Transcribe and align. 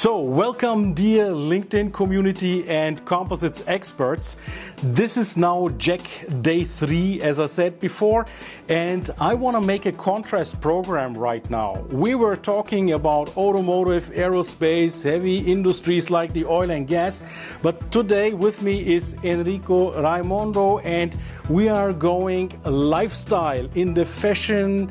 So, 0.00 0.18
welcome, 0.18 0.94
dear 0.94 1.26
LinkedIn 1.26 1.92
community 1.92 2.66
and 2.66 3.04
composites 3.04 3.62
experts. 3.66 4.38
This 4.82 5.18
is 5.18 5.36
now 5.36 5.68
Jack 5.76 6.00
day 6.40 6.64
three, 6.64 7.20
as 7.20 7.38
I 7.38 7.44
said 7.44 7.78
before, 7.80 8.24
and 8.70 9.10
I 9.18 9.34
want 9.34 9.60
to 9.60 9.66
make 9.66 9.84
a 9.84 9.92
contrast 9.92 10.58
program 10.62 11.12
right 11.12 11.44
now. 11.50 11.74
We 11.90 12.14
were 12.14 12.34
talking 12.34 12.92
about 12.92 13.36
automotive, 13.36 14.10
aerospace, 14.14 15.04
heavy 15.04 15.36
industries 15.36 16.08
like 16.08 16.32
the 16.32 16.46
oil 16.46 16.70
and 16.70 16.88
gas, 16.88 17.22
but 17.60 17.92
today 17.92 18.32
with 18.32 18.62
me 18.62 18.94
is 18.94 19.16
Enrico 19.22 19.92
Raimondo, 20.00 20.78
and 20.78 21.20
we 21.50 21.68
are 21.68 21.92
going 21.92 22.58
lifestyle 22.64 23.68
in 23.74 23.92
the 23.92 24.06
fashion 24.06 24.90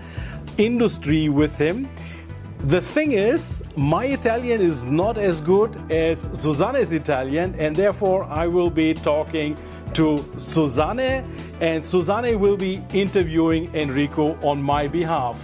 industry 0.60 1.30
with 1.30 1.56
him. 1.58 1.90
The 2.68 2.82
thing 2.82 3.14
is, 3.14 3.64
my 3.78 4.06
Italian 4.06 4.60
is 4.60 4.84
not 4.84 5.18
as 5.18 5.40
good 5.40 5.78
as 5.90 6.20
Susanne's 6.34 6.92
Italian, 6.92 7.56
and 7.58 7.74
therefore 7.74 8.26
I 8.26 8.48
will 8.48 8.70
be 8.70 8.94
talking 8.94 9.58
to 9.94 10.18
Susanne, 10.36 11.24
and 11.62 11.84
Susanne 11.84 12.38
will 12.38 12.58
be 12.58 12.84
interviewing 12.94 13.74
Enrico 13.74 14.38
on 14.42 14.62
my 14.62 14.88
behalf. 14.88 15.38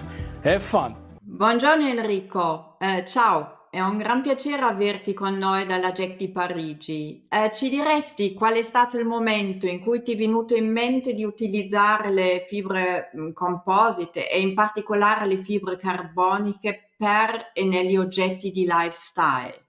Have 0.43 0.61
fun! 0.61 0.95
Buongiorno 1.25 1.89
Enrico, 1.89 2.75
eh, 2.81 3.03
ciao, 3.03 3.54
è 3.75 3.81
un 3.81 3.97
gran 3.97 4.21
piacere 4.21 4.61
averti 4.61 5.13
con 5.13 5.37
noi 5.37 5.65
dalla 5.65 5.91
Jack 5.91 6.15
di 6.15 6.29
Parigi. 6.29 7.27
Eh, 7.27 7.51
ci 7.51 7.67
diresti 7.67 8.33
qual 8.33 8.53
è 8.53 8.61
stato 8.61 8.97
il 8.97 9.03
momento 9.03 9.67
in 9.67 9.81
cui 9.81 10.01
ti 10.01 10.13
è 10.13 10.15
venuto 10.15 10.55
in 10.55 10.71
mente 10.71 11.13
di 11.13 11.25
utilizzare 11.25 12.09
le 12.09 12.45
fibre 12.47 13.09
mh, 13.11 13.31
composite 13.33 14.31
e 14.31 14.39
in 14.39 14.53
particolare 14.53 15.27
le 15.27 15.35
fibre 15.35 15.75
carboniche 15.75 16.91
per 16.95 17.51
e 17.53 17.65
negli 17.65 17.97
oggetti 17.97 18.49
di 18.49 18.65
lifestyle. 18.65 19.64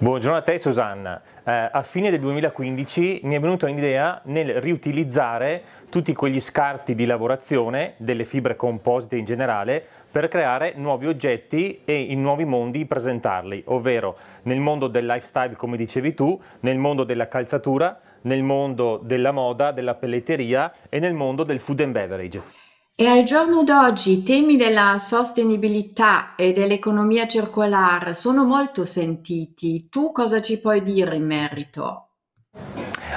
Buongiorno 0.00 0.38
a 0.38 0.42
te 0.42 0.60
Susanna. 0.60 1.20
Eh, 1.42 1.70
a 1.72 1.82
fine 1.82 2.12
del 2.12 2.20
2015 2.20 3.22
mi 3.24 3.34
è 3.34 3.40
venuta 3.40 3.66
un'idea 3.66 4.20
nel 4.26 4.60
riutilizzare 4.60 5.60
tutti 5.90 6.12
quegli 6.12 6.38
scarti 6.38 6.94
di 6.94 7.04
lavorazione 7.04 7.94
delle 7.96 8.24
fibre 8.24 8.54
composite 8.54 9.16
in 9.16 9.24
generale 9.24 9.84
per 10.08 10.28
creare 10.28 10.74
nuovi 10.76 11.08
oggetti 11.08 11.80
e 11.84 12.00
in 12.00 12.22
nuovi 12.22 12.44
mondi 12.44 12.86
presentarli, 12.86 13.64
ovvero 13.66 14.16
nel 14.42 14.60
mondo 14.60 14.86
del 14.86 15.04
lifestyle 15.04 15.56
come 15.56 15.76
dicevi 15.76 16.14
tu, 16.14 16.40
nel 16.60 16.78
mondo 16.78 17.02
della 17.02 17.26
calzatura, 17.26 17.98
nel 18.20 18.44
mondo 18.44 19.00
della 19.02 19.32
moda, 19.32 19.72
della 19.72 19.96
pelletteria 19.96 20.72
e 20.88 21.00
nel 21.00 21.14
mondo 21.14 21.42
del 21.42 21.58
food 21.58 21.80
and 21.80 21.92
beverage. 21.92 22.67
E 23.00 23.06
al 23.06 23.22
giorno 23.22 23.62
d'oggi 23.62 24.10
i 24.10 24.22
temi 24.24 24.56
della 24.56 24.98
sostenibilità 24.98 26.34
e 26.34 26.52
dell'economia 26.52 27.28
circolare 27.28 28.12
sono 28.12 28.44
molto 28.44 28.84
sentiti. 28.84 29.88
Tu 29.88 30.10
cosa 30.10 30.42
ci 30.42 30.58
puoi 30.58 30.82
dire 30.82 31.14
in 31.14 31.24
merito? 31.24 32.08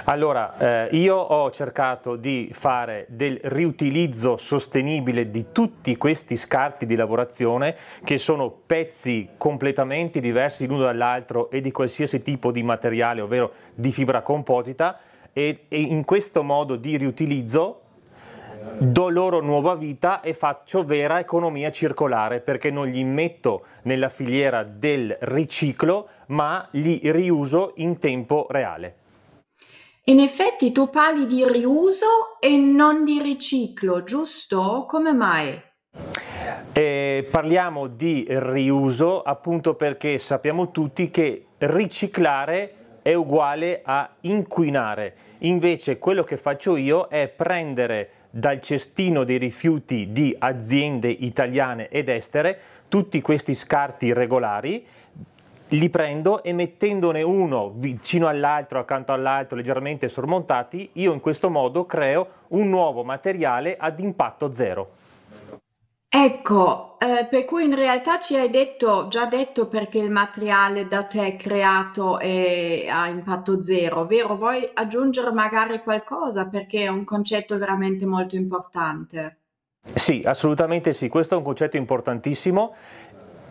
Allora, 0.04 0.86
eh, 0.86 0.96
io 0.96 1.16
ho 1.16 1.50
cercato 1.50 2.16
di 2.16 2.52
fare 2.54 3.08
del 3.10 3.40
riutilizzo 3.42 4.38
sostenibile 4.38 5.32
di 5.32 5.48
tutti 5.52 5.98
questi 5.98 6.36
scarti 6.36 6.86
di 6.86 6.96
lavorazione 6.96 7.76
che 8.04 8.20
sono 8.20 8.52
pezzi 8.52 9.30
completamente 9.36 10.20
diversi 10.20 10.68
l'uno 10.68 10.84
dall'altro 10.84 11.50
e 11.50 11.60
di 11.60 11.72
qualsiasi 11.72 12.22
tipo 12.22 12.52
di 12.52 12.62
materiale, 12.62 13.22
ovvero 13.22 13.52
di 13.74 13.92
fibra 13.92 14.22
composita 14.22 15.00
e, 15.34 15.66
e 15.68 15.82
in 15.82 16.06
questo 16.06 16.44
modo 16.44 16.76
di 16.76 16.98
riutilizzo 16.98 17.82
do 18.78 19.10
loro 19.10 19.42
nuova 19.42 19.76
vita 19.76 20.22
e 20.22 20.34
faccio 20.34 20.84
vera 20.84 21.20
economia 21.20 21.72
circolare 21.72 22.40
perché 22.40 22.70
non 22.72 22.88
li 22.88 23.04
metto 23.04 23.66
nella 23.84 24.10
filiera 24.10 24.64
del 24.64 25.18
riciclo 25.22 26.08
ma 26.28 26.68
li 26.72 27.00
riuso 27.04 27.74
in 27.76 28.00
tempo 28.00 28.48
reale. 28.50 28.96
In 30.06 30.20
effetti 30.20 30.72
tu 30.72 30.90
parli 30.90 31.28
di 31.28 31.46
riuso 31.48 32.40
e 32.40 32.58
non 32.58 33.04
di 33.04 33.22
riciclo, 33.22 34.04
giusto? 34.04 34.86
Come 34.88 35.14
mai? 35.14 35.62
Eh, 36.74 37.28
parliamo 37.30 37.88
di 37.88 38.26
riuso 38.28 39.22
appunto 39.22 39.76
perché 39.76 40.18
sappiamo 40.18 40.72
tutti 40.72 41.12
che 41.12 41.46
riciclare 41.60 43.00
è 43.02 43.14
uguale 43.14 43.82
a 43.84 44.10
inquinare. 44.22 45.16
Invece 45.40 45.98
quello 45.98 46.24
che 46.24 46.38
faccio 46.38 46.76
io 46.76 47.08
è 47.08 47.28
prendere 47.28 48.21
dal 48.32 48.62
cestino 48.62 49.24
dei 49.24 49.38
rifiuti 49.38 50.12
di 50.12 50.36
aziende 50.40 51.10
italiane 51.10 51.90
ed 51.90 52.10
estere 52.10 52.58
tutti 52.88 53.22
questi 53.22 53.54
scarti 53.54 54.08
irregolari, 54.08 54.86
li 55.68 55.90
prendo 55.90 56.44
e 56.44 56.52
mettendone 56.52 57.22
uno 57.22 57.72
vicino 57.76 58.28
all'altro, 58.28 58.80
accanto 58.80 59.14
all'altro, 59.14 59.56
leggermente 59.56 60.10
sormontati, 60.10 60.90
io 60.94 61.14
in 61.14 61.20
questo 61.20 61.50
modo 61.50 61.86
creo 61.86 62.28
un 62.50 62.70
nuovo 62.70 63.04
materiale 63.04 63.78
ad 63.78 64.00
impatto 64.00 64.54
zero. 64.54 65.00
Ecco, 66.24 67.00
eh, 67.00 67.26
per 67.26 67.46
cui 67.46 67.66
in 67.66 67.74
realtà 67.74 68.20
ci 68.20 68.36
hai 68.36 68.52
detto, 68.52 69.08
già 69.08 69.26
detto 69.26 69.66
perché 69.66 69.98
il 69.98 70.12
materiale 70.12 70.86
da 70.86 71.02
te 71.06 71.36
creato 71.36 72.20
è 72.20 72.86
a 72.88 73.08
impatto 73.08 73.64
zero, 73.64 74.06
vero? 74.06 74.36
Vuoi 74.36 74.70
aggiungere 74.72 75.32
magari 75.32 75.82
qualcosa 75.82 76.48
perché 76.48 76.84
è 76.84 76.88
un 76.90 77.06
concetto 77.06 77.58
veramente 77.58 78.06
molto 78.06 78.36
importante? 78.36 79.38
Sì, 79.96 80.22
assolutamente 80.24 80.94
sì, 80.94 81.08
questo 81.08 81.34
è 81.34 81.38
un 81.40 81.44
concetto 81.44 81.78
importantissimo, 81.78 82.76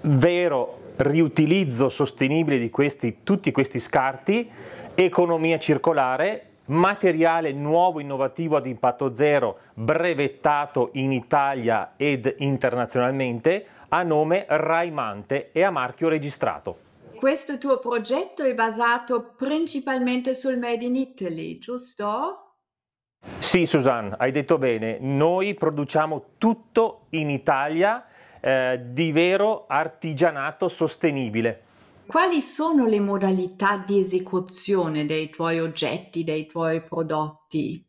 vero 0.03 0.93
riutilizzo 0.99 1.89
sostenibile 1.89 2.61
di 2.61 2.71
questi, 2.71 3.25
tutti 3.25 3.51
questi 3.51 3.81
scarti, 3.81 4.49
economia 4.95 5.59
circolare, 5.59 6.50
materiale 6.71 7.53
nuovo 7.53 8.01
innovativo 8.01 8.57
ad 8.57 8.67
impatto 8.67 9.15
zero 9.15 9.59
brevettato 9.75 10.91
in 10.95 11.13
Italia 11.13 11.95
ed 11.97 12.35
internazionalmente 12.39 13.67
a 13.89 14.03
nome 14.03 14.47
Raimante 14.49 15.51
e 15.53 15.63
a 15.63 15.71
marchio 15.71 16.09
registrato. 16.09 16.89
Questo 17.17 17.59
tuo 17.59 17.79
progetto 17.79 18.43
è 18.43 18.55
basato 18.55 19.35
principalmente 19.37 20.35
sul 20.35 20.59
Made 20.59 20.85
in 20.85 20.97
Italy, 20.97 21.59
giusto? 21.59 22.55
Sì, 23.39 23.67
Susanne, 23.67 24.15
hai 24.19 24.31
detto 24.31 24.57
bene. 24.57 24.99
Noi 25.01 25.55
produciamo 25.55 26.37
tutto 26.39 27.07
in 27.11 27.29
Italia 27.29 28.07
eh, 28.41 28.81
di 28.83 29.13
vero 29.13 29.67
artigianato 29.67 30.69
sostenibile. 30.69 31.65
Quali 32.11 32.43
sono 32.43 32.87
le 32.87 32.99
modalità 32.99 33.85
di 33.87 34.01
esecuzione 34.01 35.07
dei 35.07 35.31
tuoi 35.31 35.61
oggetti, 35.61 36.25
dei 36.25 36.45
tuoi 36.45 36.83
prodotti? 36.83 37.87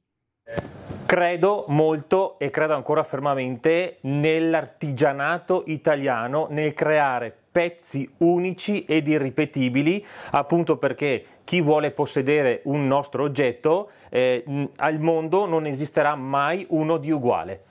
Credo 1.07 1.65
molto 1.69 2.37
e 2.37 2.51
credo 2.51 2.75
ancora 2.75 3.01
fermamente 3.01 3.97
nell'artigianato 4.01 5.63
italiano, 5.65 6.45
nel 6.51 6.75
creare 6.75 7.35
pezzi 7.51 8.07
unici 8.17 8.85
ed 8.85 9.07
irripetibili, 9.07 10.05
appunto 10.29 10.77
perché 10.77 11.39
chi 11.43 11.59
vuole 11.59 11.89
possedere 11.89 12.61
un 12.65 12.85
nostro 12.85 13.23
oggetto, 13.23 13.89
eh, 14.11 14.43
al 14.75 14.99
mondo 14.99 15.47
non 15.47 15.65
esisterà 15.65 16.13
mai 16.13 16.63
uno 16.69 16.97
di 16.97 17.09
uguale. 17.09 17.63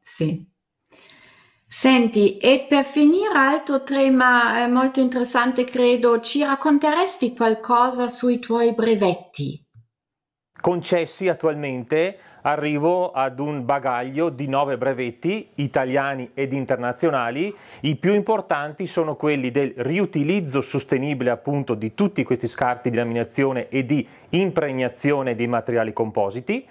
Sì. 0.00 0.50
Senti, 1.74 2.36
e 2.36 2.66
per 2.68 2.84
finire, 2.84 3.32
altro 3.32 3.82
tema 3.82 4.62
eh, 4.62 4.68
molto 4.68 5.00
interessante, 5.00 5.64
credo, 5.64 6.20
ci 6.20 6.42
racconteresti 6.44 7.34
qualcosa 7.34 8.08
sui 8.08 8.38
tuoi 8.38 8.74
brevetti? 8.74 9.61
Concessi 10.62 11.28
attualmente 11.28 12.16
arrivo 12.42 13.10
ad 13.10 13.38
un 13.40 13.64
bagaglio 13.64 14.28
di 14.28 14.48
nove 14.48 14.78
brevetti 14.78 15.50
italiani 15.56 16.30
ed 16.34 16.52
internazionali. 16.52 17.54
I 17.80 17.96
più 17.96 18.14
importanti 18.14 18.86
sono 18.86 19.16
quelli 19.16 19.50
del 19.50 19.74
riutilizzo 19.76 20.60
sostenibile 20.60 21.30
appunto 21.30 21.74
di 21.74 21.94
tutti 21.94 22.22
questi 22.22 22.46
scarti 22.46 22.90
di 22.90 22.96
laminazione 22.96 23.68
e 23.68 23.84
di 23.84 24.06
impregnazione 24.30 25.34
dei 25.34 25.48
materiali 25.48 25.92
compositi. 25.92 26.66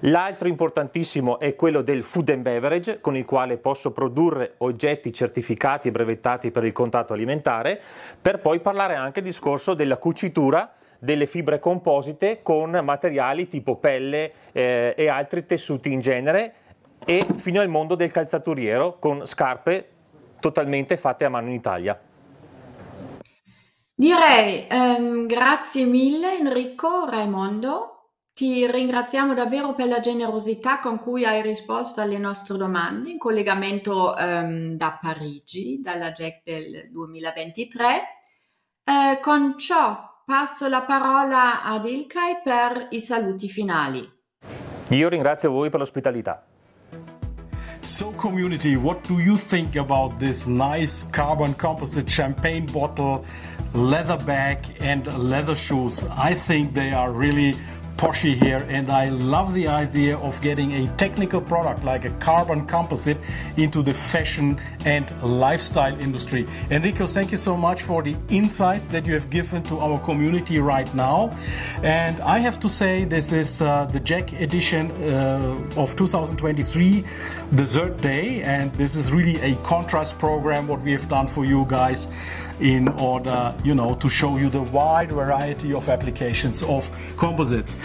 L'altro 0.00 0.48
importantissimo 0.48 1.38
è 1.38 1.54
quello 1.54 1.82
del 1.82 2.02
food 2.02 2.28
and 2.30 2.42
beverage 2.42 3.00
con 3.00 3.16
il 3.16 3.24
quale 3.24 3.58
posso 3.58 3.92
produrre 3.92 4.54
oggetti 4.58 5.12
certificati 5.12 5.88
e 5.88 5.92
brevettati 5.92 6.50
per 6.50 6.64
il 6.64 6.72
contatto 6.72 7.12
alimentare, 7.12 7.80
per 8.20 8.40
poi 8.40 8.58
parlare 8.58 8.94
anche 8.94 9.22
del 9.22 9.30
discorso 9.30 9.74
della 9.74 9.98
cucitura 9.98 10.72
delle 10.98 11.26
fibre 11.26 11.58
composite 11.58 12.40
con 12.42 12.70
materiali 12.82 13.48
tipo 13.48 13.76
pelle 13.76 14.32
eh, 14.52 14.94
e 14.96 15.08
altri 15.08 15.46
tessuti 15.46 15.92
in 15.92 16.00
genere 16.00 16.54
e 17.04 17.24
fino 17.36 17.60
al 17.60 17.68
mondo 17.68 17.94
del 17.94 18.10
calzaturiero 18.10 18.98
con 18.98 19.26
scarpe 19.26 19.88
totalmente 20.40 20.96
fatte 20.96 21.24
a 21.24 21.28
mano 21.28 21.48
in 21.48 21.54
Italia. 21.54 22.00
Direi 23.94 24.66
ehm, 24.68 25.26
grazie 25.26 25.84
mille 25.84 26.38
Enrico 26.38 27.08
Raimondo. 27.08 27.92
Ti 28.34 28.70
ringraziamo 28.70 29.32
davvero 29.32 29.74
per 29.74 29.86
la 29.86 30.00
generosità 30.00 30.78
con 30.78 30.98
cui 30.98 31.24
hai 31.24 31.40
risposto 31.40 32.02
alle 32.02 32.18
nostre 32.18 32.58
domande 32.58 33.10
in 33.10 33.18
collegamento 33.18 34.14
ehm, 34.14 34.76
da 34.76 34.98
Parigi, 35.00 35.80
dalla 35.80 36.12
JEC 36.12 36.42
del 36.44 36.90
2023. 36.90 37.86
Eh, 38.84 39.20
con 39.22 39.56
ciò 39.56 40.15
Passo 40.28 40.66
la 40.66 40.82
parola 40.82 41.62
ad 41.62 41.86
Ilkay 41.86 42.40
per 42.42 42.88
i 42.90 43.00
saluti 43.00 43.48
finali. 43.48 44.04
Io 44.88 45.08
ringrazio 45.08 45.52
voi 45.52 45.70
per 45.70 45.78
l'ospitalità. 45.78 46.44
So, 47.78 48.10
community, 48.10 48.74
what 48.74 49.06
do 49.06 49.20
you 49.20 49.36
think 49.36 49.76
about 49.76 50.18
this 50.18 50.46
nice 50.46 51.06
carbon 51.12 51.54
composite 51.54 52.10
champagne 52.10 52.66
bottle, 52.72 53.24
leather 53.72 54.16
bag, 54.24 54.58
and 54.80 55.06
leather 55.16 55.54
shoes? 55.56 56.04
I 56.10 56.34
think 56.34 56.72
they 56.72 56.92
are 56.92 57.12
really 57.12 57.54
Porsche 57.96 58.34
here 58.34 58.66
and 58.68 58.90
I 58.90 59.08
love 59.08 59.54
the 59.54 59.68
idea 59.68 60.18
of 60.18 60.40
getting 60.42 60.72
a 60.74 60.86
technical 60.96 61.40
product 61.40 61.82
like 61.82 62.04
a 62.04 62.10
carbon 62.18 62.66
composite 62.66 63.18
into 63.56 63.82
the 63.82 63.94
fashion 63.94 64.60
and 64.84 65.10
lifestyle 65.22 65.98
industry. 66.00 66.46
Enrico, 66.70 67.06
thank 67.06 67.32
you 67.32 67.38
so 67.38 67.56
much 67.56 67.82
for 67.82 68.02
the 68.02 68.14
insights 68.28 68.88
that 68.88 69.06
you 69.06 69.14
have 69.14 69.30
given 69.30 69.62
to 69.64 69.78
our 69.78 69.98
community 70.00 70.58
right 70.58 70.92
now. 70.94 71.30
And 71.82 72.20
I 72.20 72.38
have 72.38 72.60
to 72.60 72.68
say, 72.68 73.04
this 73.04 73.32
is 73.32 73.62
uh, 73.62 73.86
the 73.86 74.00
Jack 74.00 74.32
edition 74.34 74.90
uh, 74.90 75.60
of 75.76 75.96
2023, 75.96 77.04
the 77.52 77.66
third 77.66 78.00
day, 78.00 78.42
and 78.42 78.70
this 78.72 78.94
is 78.94 79.12
really 79.12 79.40
a 79.40 79.56
contrast 79.62 80.18
program 80.18 80.68
what 80.68 80.82
we 80.82 80.92
have 80.92 81.08
done 81.08 81.26
for 81.26 81.44
you 81.44 81.64
guys 81.68 82.08
in 82.60 82.88
order, 82.88 83.54
you 83.64 83.74
know, 83.74 83.94
to 83.96 84.08
show 84.08 84.36
you 84.38 84.48
the 84.48 84.62
wide 84.62 85.12
variety 85.12 85.74
of 85.74 85.88
applications 85.88 86.62
of 86.62 86.90
composites. 87.16 87.78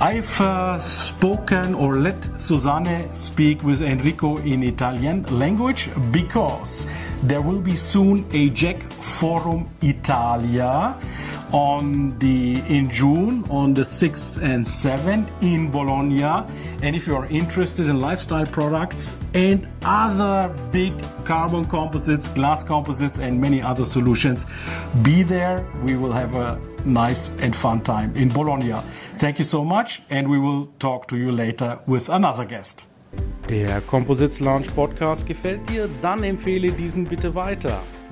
I've 0.00 0.40
uh, 0.40 0.78
spoken 0.80 1.74
or 1.74 1.96
let 1.96 2.16
Susanne 2.42 3.12
speak 3.12 3.62
with 3.62 3.80
Enrico 3.80 4.36
in 4.38 4.62
Italian 4.62 5.22
language 5.38 5.88
because 6.10 6.86
there 7.22 7.40
will 7.40 7.60
be 7.60 7.76
soon 7.76 8.26
a 8.32 8.50
Jack 8.50 8.82
Forum 8.92 9.68
Italia 9.82 10.98
on 11.54 12.18
the 12.18 12.60
in 12.68 12.90
June 12.90 13.44
on 13.48 13.72
the 13.74 13.82
6th 13.82 14.42
and 14.42 14.66
7th 14.66 15.30
in 15.40 15.70
Bologna. 15.70 16.24
And 16.82 16.96
if 16.96 17.06
you 17.06 17.14
are 17.14 17.26
interested 17.26 17.88
in 17.88 18.00
lifestyle 18.00 18.44
products 18.44 19.14
and 19.34 19.68
other 19.84 20.52
big 20.72 20.92
carbon 21.24 21.64
composites, 21.64 22.26
glass 22.28 22.64
composites, 22.64 23.18
and 23.18 23.40
many 23.40 23.62
other 23.62 23.84
solutions, 23.84 24.46
be 25.02 25.22
there. 25.22 25.64
We 25.84 25.96
will 25.96 26.12
have 26.12 26.34
a 26.34 26.58
nice 26.84 27.30
and 27.38 27.54
fun 27.54 27.82
time 27.82 28.16
in 28.16 28.30
Bologna. 28.30 28.74
Thank 29.18 29.38
you 29.38 29.44
so 29.44 29.62
much, 29.62 30.02
and 30.10 30.28
we 30.28 30.40
will 30.40 30.66
talk 30.80 31.06
to 31.08 31.16
you 31.16 31.30
later 31.30 31.78
with 31.86 32.08
another 32.08 32.44
guest. 32.44 32.84
Der 33.48 33.80
Composites 33.82 34.40
Launch 34.40 34.74
Podcast 34.74 35.24
gefällt 35.24 35.68
dir? 35.68 35.88
Dann 36.02 36.24
empfehle 36.24 36.72
diesen 36.72 37.04
bitte 37.04 37.32
weiter. 37.36 37.80